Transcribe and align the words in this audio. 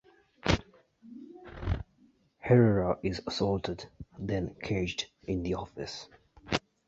Herrera 2.39 2.97
is 3.03 3.21
assaulted, 3.27 3.87
then 4.17 4.55
caged 4.63 5.05
in 5.25 5.43
the 5.43 5.53
office. 5.53 6.07